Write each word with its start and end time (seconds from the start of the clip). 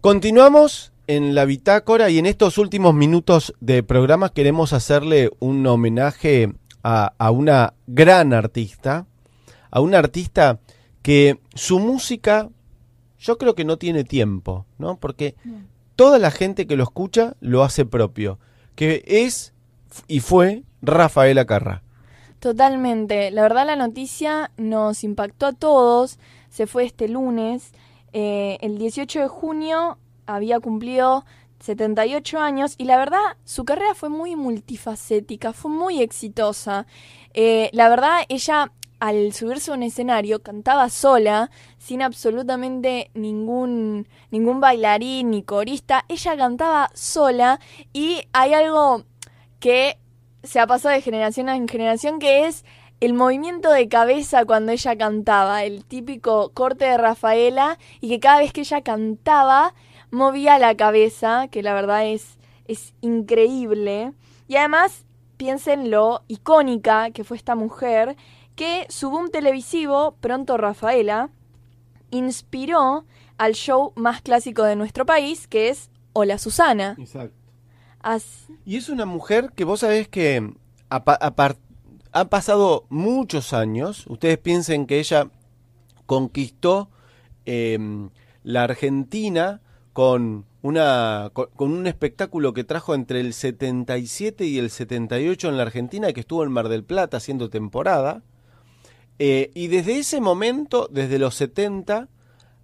Continuamos 0.00 0.92
en 1.08 1.34
la 1.34 1.44
bitácora 1.44 2.08
y 2.08 2.18
en 2.18 2.24
estos 2.24 2.56
últimos 2.56 2.94
minutos 2.94 3.54
de 3.60 3.82
programa 3.82 4.30
queremos 4.30 4.72
hacerle 4.72 5.30
un 5.40 5.66
homenaje 5.66 6.54
a, 6.82 7.12
a 7.18 7.30
una 7.30 7.74
gran 7.86 8.32
artista, 8.32 9.06
a 9.70 9.80
una 9.80 9.98
artista 9.98 10.58
que 11.02 11.38
su 11.54 11.80
música 11.80 12.48
yo 13.18 13.36
creo 13.36 13.54
que 13.54 13.66
no 13.66 13.76
tiene 13.76 14.04
tiempo, 14.04 14.64
¿no? 14.78 14.96
Porque 14.96 15.34
toda 15.96 16.18
la 16.18 16.30
gente 16.30 16.66
que 16.66 16.76
lo 16.76 16.84
escucha 16.84 17.34
lo 17.40 17.62
hace 17.62 17.84
propio, 17.84 18.38
que 18.76 19.04
es 19.06 19.52
y 20.08 20.20
fue 20.20 20.62
Rafaela 20.80 21.44
Carrá. 21.44 21.82
Totalmente. 22.38 23.30
La 23.32 23.42
verdad 23.42 23.66
la 23.66 23.76
noticia 23.76 24.50
nos 24.56 25.04
impactó 25.04 25.44
a 25.44 25.52
todos. 25.52 26.18
Se 26.48 26.66
fue 26.66 26.86
este 26.86 27.06
lunes. 27.06 27.72
Eh, 28.12 28.58
el 28.60 28.78
18 28.78 29.20
de 29.20 29.28
junio 29.28 29.98
había 30.26 30.60
cumplido 30.60 31.24
78 31.60 32.38
años 32.38 32.74
y 32.78 32.84
la 32.84 32.96
verdad 32.96 33.36
su 33.44 33.64
carrera 33.64 33.94
fue 33.94 34.08
muy 34.08 34.36
multifacética, 34.36 35.52
fue 35.52 35.70
muy 35.70 36.00
exitosa. 36.00 36.86
Eh, 37.34 37.70
la 37.72 37.88
verdad 37.88 38.20
ella 38.28 38.72
al 39.00 39.32
subirse 39.32 39.70
a 39.70 39.74
un 39.74 39.82
escenario 39.82 40.42
cantaba 40.42 40.90
sola, 40.90 41.50
sin 41.78 42.02
absolutamente 42.02 43.10
ningún, 43.14 44.06
ningún 44.30 44.60
bailarín 44.60 45.30
ni 45.30 45.42
corista. 45.42 46.04
Ella 46.08 46.36
cantaba 46.36 46.90
sola 46.94 47.60
y 47.94 48.22
hay 48.32 48.52
algo 48.52 49.04
que 49.58 49.98
se 50.42 50.60
ha 50.60 50.66
pasado 50.66 50.94
de 50.94 51.02
generación 51.02 51.48
en 51.48 51.66
generación, 51.66 52.18
que 52.18 52.46
es 52.46 52.64
el 53.00 53.14
movimiento 53.14 53.70
de 53.70 53.88
cabeza 53.88 54.44
cuando 54.44 54.72
ella 54.72 54.96
cantaba, 54.96 55.64
el 55.64 55.84
típico 55.84 56.50
corte 56.52 56.84
de 56.84 56.98
Rafaela, 56.98 57.78
y 58.00 58.08
que 58.10 58.20
cada 58.20 58.38
vez 58.40 58.52
que 58.52 58.60
ella 58.60 58.82
cantaba 58.82 59.74
movía 60.10 60.58
la 60.58 60.76
cabeza, 60.76 61.48
que 61.48 61.62
la 61.62 61.72
verdad 61.72 62.06
es, 62.06 62.38
es 62.66 62.94
increíble. 63.00 64.12
Y 64.48 64.56
además, 64.56 65.04
piensen 65.36 65.90
lo 65.90 66.22
icónica 66.28 67.10
que 67.10 67.24
fue 67.24 67.36
esta 67.36 67.54
mujer, 67.54 68.16
que 68.54 68.86
su 68.90 69.10
boom 69.10 69.30
televisivo, 69.30 70.16
Pronto 70.20 70.58
Rafaela, 70.58 71.30
inspiró 72.10 73.06
al 73.38 73.54
show 73.54 73.92
más 73.96 74.20
clásico 74.20 74.64
de 74.64 74.76
nuestro 74.76 75.06
país, 75.06 75.46
que 75.46 75.70
es 75.70 75.90
Hola 76.12 76.36
Susana. 76.36 76.96
Exacto. 76.98 77.34
Y 78.66 78.76
es 78.76 78.88
una 78.88 79.06
mujer 79.06 79.52
que 79.54 79.64
vos 79.64 79.80
sabés 79.80 80.08
que 80.08 80.52
ha 82.12 82.28
pasado 82.28 82.86
muchos 82.88 83.52
años. 83.52 84.06
Ustedes 84.08 84.38
piensen 84.38 84.86
que 84.86 84.98
ella 84.98 85.30
conquistó 86.06 86.90
em, 87.44 88.10
la 88.42 88.64
Argentina 88.64 89.60
con, 89.92 90.46
una, 90.62 91.30
con, 91.32 91.72
un 91.72 91.86
espectáculo 91.86 92.52
que 92.52 92.64
trajo 92.64 92.94
entre 92.94 93.20
el 93.20 93.32
77 93.32 94.44
y 94.44 94.58
el 94.58 94.70
78 94.70 95.48
en 95.48 95.56
la 95.56 95.62
Argentina, 95.62 96.12
que 96.12 96.20
estuvo 96.20 96.44
en 96.44 96.52
Mar 96.52 96.68
del 96.68 96.84
Plata 96.84 97.18
haciendo 97.18 97.50
temporada. 97.50 98.22
Eh, 99.18 99.50
y 99.54 99.68
desde 99.68 99.98
ese 99.98 100.20
momento, 100.20 100.88
desde 100.90 101.18
los 101.18 101.34
70 101.34 102.08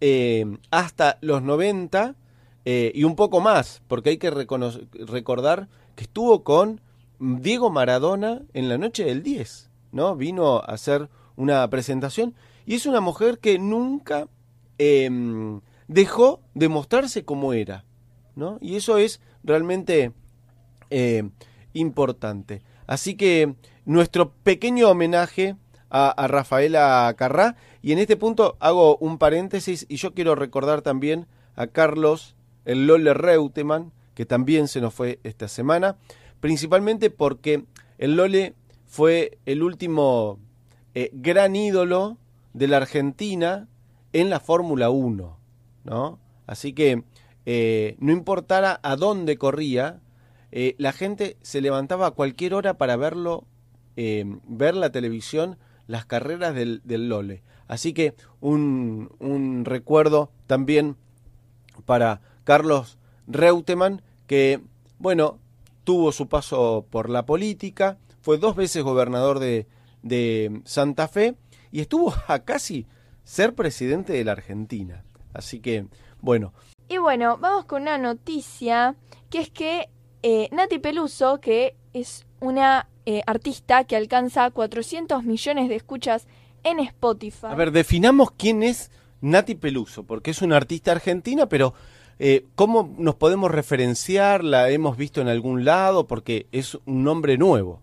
eh, 0.00 0.46
hasta 0.70 1.18
los 1.20 1.42
90, 1.42 2.16
eh, 2.64 2.92
y 2.94 3.04
un 3.04 3.16
poco 3.16 3.40
más, 3.40 3.82
porque 3.88 4.10
hay 4.10 4.18
que 4.18 4.30
recordar 4.30 5.68
que 5.94 6.04
estuvo 6.04 6.44
con 6.44 6.80
Diego 7.18 7.70
Maradona 7.70 8.42
en 8.52 8.68
la 8.68 8.78
noche 8.78 9.04
del 9.04 9.22
10, 9.22 9.70
¿no? 9.92 10.16
Vino 10.16 10.56
a 10.56 10.60
hacer 10.60 11.08
una 11.36 11.68
presentación 11.70 12.34
y 12.66 12.74
es 12.74 12.86
una 12.86 13.00
mujer 13.00 13.38
que 13.38 13.58
nunca 13.58 14.28
em, 14.78 15.60
dejó 15.86 16.40
de 16.54 16.68
mostrarse 16.68 17.24
como 17.24 17.52
era, 17.52 17.84
¿no? 18.36 18.58
Y 18.60 18.76
eso 18.76 18.98
es 18.98 19.20
realmente 19.42 20.12
eh, 20.90 21.28
importante. 21.72 22.62
Así 22.86 23.16
que 23.16 23.54
nuestro 23.84 24.32
pequeño 24.42 24.88
homenaje 24.88 25.56
a, 25.90 26.10
a, 26.10 26.28
Rafaela 26.28 27.14
Carrá. 27.16 27.56
Y 27.82 27.92
en 27.92 27.98
este 27.98 28.16
punto 28.16 28.56
hago 28.60 28.96
un 28.98 29.18
paréntesis 29.18 29.86
y 29.88 29.96
yo 29.96 30.14
quiero 30.14 30.34
recordar 30.34 30.82
también 30.82 31.26
a 31.56 31.66
Carlos 31.68 32.36
el 32.64 32.86
Lole 32.86 33.14
Reutemann, 33.14 33.92
que 34.14 34.26
también 34.26 34.68
se 34.68 34.80
nos 34.80 34.92
fue 34.92 35.20
esta 35.22 35.48
semana, 35.48 35.96
principalmente 36.40 37.10
porque 37.10 37.64
el 37.98 38.16
Lole 38.16 38.54
fue 38.86 39.38
el 39.46 39.62
último 39.62 40.38
eh, 40.94 41.10
gran 41.12 41.54
ídolo 41.56 42.16
de 42.54 42.68
la 42.68 42.78
Argentina 42.78 43.68
en 44.12 44.30
la 44.30 44.40
Fórmula 44.40 44.90
1, 44.90 45.38
¿no? 45.84 46.18
Así 46.46 46.72
que 46.72 47.04
eh, 47.44 47.96
no 47.98 48.12
importara 48.12 48.80
a 48.82 48.96
dónde 48.96 49.36
corría, 49.36 50.00
eh, 50.50 50.74
la 50.78 50.92
gente 50.92 51.36
se 51.42 51.60
levantaba 51.60 52.06
a 52.06 52.10
cualquier 52.12 52.54
hora 52.54 52.74
para 52.78 52.96
verlo, 52.96 53.44
ver 53.96 54.76
la 54.76 54.92
televisión, 54.92 55.58
las 55.88 56.06
carreras 56.06 56.54
del, 56.54 56.82
del 56.84 57.08
Lole. 57.08 57.42
Así 57.66 57.92
que 57.92 58.14
un, 58.40 59.10
un 59.18 59.64
recuerdo 59.64 60.30
también 60.46 60.96
para 61.84 62.20
Carlos 62.44 62.96
Reutemann, 63.26 64.02
que, 64.28 64.60
bueno, 64.98 65.40
tuvo 65.88 66.12
su 66.12 66.28
paso 66.28 66.84
por 66.90 67.08
la 67.08 67.24
política, 67.24 67.96
fue 68.20 68.36
dos 68.36 68.54
veces 68.54 68.82
gobernador 68.82 69.38
de, 69.38 69.66
de 70.02 70.60
Santa 70.66 71.08
Fe 71.08 71.34
y 71.72 71.80
estuvo 71.80 72.12
a 72.28 72.40
casi 72.40 72.86
ser 73.24 73.54
presidente 73.54 74.12
de 74.12 74.22
la 74.22 74.32
Argentina. 74.32 75.02
Así 75.32 75.60
que, 75.60 75.86
bueno. 76.20 76.52
Y 76.90 76.98
bueno, 76.98 77.38
vamos 77.38 77.64
con 77.64 77.80
una 77.80 77.96
noticia, 77.96 78.96
que 79.30 79.40
es 79.40 79.48
que 79.48 79.88
eh, 80.22 80.50
Nati 80.52 80.78
Peluso, 80.78 81.40
que 81.40 81.74
es 81.94 82.26
una 82.40 82.86
eh, 83.06 83.22
artista 83.26 83.84
que 83.84 83.96
alcanza 83.96 84.50
400 84.50 85.24
millones 85.24 85.70
de 85.70 85.76
escuchas 85.76 86.26
en 86.64 86.80
Spotify. 86.80 87.46
A 87.46 87.54
ver, 87.54 87.72
definamos 87.72 88.32
quién 88.32 88.62
es 88.62 88.90
Nati 89.22 89.54
Peluso, 89.54 90.04
porque 90.04 90.32
es 90.32 90.42
una 90.42 90.58
artista 90.58 90.92
argentina, 90.92 91.48
pero 91.48 91.72
eh, 92.18 92.46
¿Cómo 92.56 92.94
nos 92.98 93.14
podemos 93.14 93.50
referenciar? 93.50 94.42
¿La 94.42 94.70
hemos 94.70 94.96
visto 94.96 95.20
en 95.20 95.28
algún 95.28 95.64
lado? 95.64 96.06
Porque 96.06 96.46
es 96.50 96.74
un 96.84 97.04
nombre 97.04 97.38
nuevo. 97.38 97.80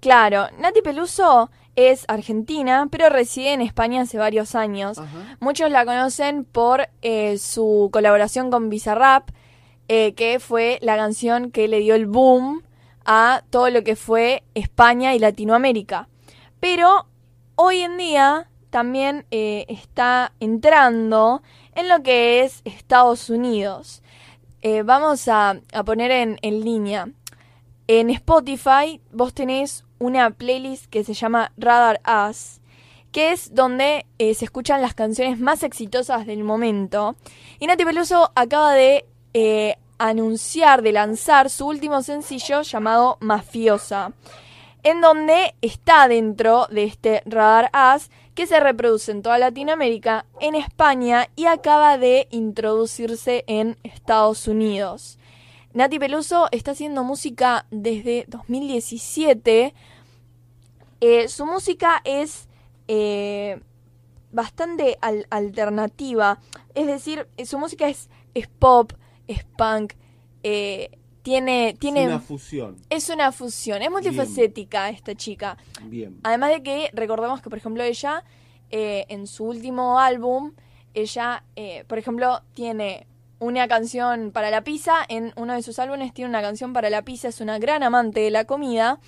Claro, 0.00 0.46
Nati 0.58 0.82
Peluso 0.82 1.50
es 1.74 2.04
argentina, 2.08 2.88
pero 2.90 3.08
reside 3.08 3.52
en 3.52 3.62
España 3.62 4.02
hace 4.02 4.18
varios 4.18 4.54
años. 4.54 5.00
Muchos 5.40 5.70
la 5.70 5.84
conocen 5.84 6.44
por 6.44 6.88
eh, 7.02 7.38
su 7.38 7.88
colaboración 7.92 8.50
con 8.50 8.68
Bizarrap, 8.68 9.30
eh, 9.88 10.12
que 10.14 10.40
fue 10.40 10.78
la 10.82 10.96
canción 10.96 11.50
que 11.50 11.68
le 11.68 11.78
dio 11.78 11.94
el 11.94 12.06
boom 12.06 12.62
a 13.04 13.42
todo 13.48 13.70
lo 13.70 13.82
que 13.82 13.96
fue 13.96 14.42
España 14.54 15.14
y 15.14 15.18
Latinoamérica. 15.18 16.08
Pero 16.60 17.06
hoy 17.54 17.78
en 17.78 17.96
día 17.96 18.50
también 18.70 19.24
está 19.30 20.32
entrando 20.40 21.42
en 21.78 21.88
lo 21.88 22.02
que 22.02 22.42
es 22.42 22.60
Estados 22.64 23.30
Unidos. 23.30 24.02
Eh, 24.62 24.82
vamos 24.82 25.28
a, 25.28 25.60
poner 25.86 26.10
en, 26.10 26.64
línea. 26.64 27.08
En 27.86 28.10
Spotify 28.10 29.00
vos 29.12 29.32
tenés 29.32 29.84
una 30.00 30.30
playlist 30.30 30.86
que 30.86 31.04
se 31.04 31.14
llama 31.14 31.52
Radar 31.56 32.00
Us, 32.28 32.60
que 33.12 33.30
es 33.30 33.54
donde 33.54 34.06
eh, 34.18 34.34
se 34.34 34.46
escuchan 34.46 34.82
las 34.82 34.94
canciones 34.94 35.38
más 35.38 35.62
exitosas 35.62 36.26
del 36.26 36.42
momento. 36.42 37.14
Y 37.60 37.68
Nati 37.68 37.84
Peluso 37.84 38.32
acaba 38.34 38.74
de 38.74 39.06
eh, 39.32 39.76
anunciar, 39.98 40.82
de 40.82 40.90
lanzar 40.90 41.48
su 41.48 41.68
último 41.68 42.02
sencillo 42.02 42.62
llamado 42.62 43.18
Mafiosa, 43.20 44.12
en 44.82 45.00
donde 45.00 45.54
está 45.62 46.08
dentro 46.08 46.66
de 46.72 46.84
este 46.84 47.22
Radar 47.24 47.70
Us 47.94 48.10
que 48.38 48.46
se 48.46 48.60
reproduce 48.60 49.10
en 49.10 49.22
toda 49.22 49.36
Latinoamérica, 49.36 50.24
en 50.38 50.54
España 50.54 51.28
y 51.34 51.46
acaba 51.46 51.98
de 51.98 52.28
introducirse 52.30 53.42
en 53.48 53.76
Estados 53.82 54.46
Unidos. 54.46 55.18
Nati 55.74 55.98
Peluso 55.98 56.46
está 56.52 56.70
haciendo 56.70 57.02
música 57.02 57.66
desde 57.72 58.26
2017. 58.28 59.74
Eh, 61.00 61.26
su 61.26 61.46
música 61.46 62.00
es 62.04 62.48
eh, 62.86 63.60
bastante 64.30 64.98
alternativa. 65.30 66.38
Es 66.76 66.86
decir, 66.86 67.26
su 67.44 67.58
música 67.58 67.88
es, 67.88 68.08
pop, 68.60 68.92
es 69.26 69.42
punk, 69.42 69.94
eh, 70.44 70.96
tiene, 71.28 71.76
tiene, 71.78 72.04
es 72.04 72.08
una 72.08 72.20
fusión. 72.20 72.76
Es 72.88 73.10
una 73.10 73.32
fusión. 73.32 73.82
Es 73.82 73.90
multifacética 73.90 74.88
esta 74.88 75.14
chica. 75.14 75.58
Bien. 75.82 76.18
Además 76.22 76.52
de 76.52 76.62
que 76.62 76.90
recordemos 76.94 77.42
que, 77.42 77.50
por 77.50 77.58
ejemplo, 77.58 77.82
ella, 77.82 78.24
eh, 78.70 79.04
en 79.10 79.26
su 79.26 79.44
último 79.44 80.00
álbum, 80.00 80.54
ella, 80.94 81.44
eh, 81.54 81.84
por 81.86 81.98
ejemplo, 81.98 82.40
tiene 82.54 83.06
una 83.40 83.68
canción 83.68 84.32
para 84.32 84.50
la 84.50 84.64
pizza. 84.64 85.04
En 85.06 85.34
uno 85.36 85.52
de 85.52 85.62
sus 85.62 85.78
álbumes 85.78 86.14
tiene 86.14 86.30
una 86.30 86.40
canción 86.40 86.72
para 86.72 86.88
la 86.88 87.02
pizza. 87.02 87.28
Es 87.28 87.42
una 87.42 87.58
gran 87.58 87.82
amante 87.82 88.20
de 88.20 88.30
la 88.30 88.46
comida. 88.46 88.98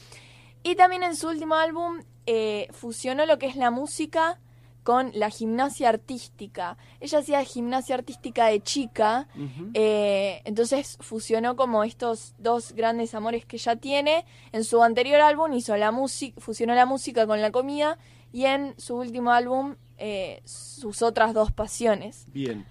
Y 0.62 0.74
también 0.74 1.02
en 1.02 1.16
su 1.16 1.26
último 1.26 1.54
álbum 1.54 2.02
eh, 2.26 2.68
fusionó 2.72 3.24
lo 3.24 3.38
que 3.38 3.46
es 3.46 3.56
la 3.56 3.70
música 3.70 4.38
con 4.82 5.10
la 5.14 5.30
gimnasia 5.30 5.88
artística. 5.88 6.76
Ella 7.00 7.18
hacía 7.18 7.44
gimnasia 7.44 7.94
artística 7.94 8.46
de 8.46 8.60
chica, 8.60 9.28
eh, 9.74 10.40
entonces 10.44 10.96
fusionó 11.00 11.56
como 11.56 11.84
estos 11.84 12.34
dos 12.38 12.72
grandes 12.72 13.14
amores 13.14 13.44
que 13.44 13.56
ella 13.56 13.76
tiene. 13.76 14.24
En 14.52 14.64
su 14.64 14.82
anterior 14.82 15.20
álbum 15.20 15.52
hizo 15.52 15.76
la 15.76 15.90
música, 15.90 16.40
fusionó 16.40 16.74
la 16.74 16.86
música 16.86 17.26
con 17.26 17.40
la 17.40 17.50
comida 17.50 17.98
y 18.32 18.44
en 18.44 18.74
su 18.78 18.96
último 18.96 19.32
álbum 19.32 19.76
eh, 19.98 20.40
sus 20.44 21.02
otras 21.02 21.34
dos 21.34 21.52
pasiones. 21.52 22.24
Bien. 22.32 22.66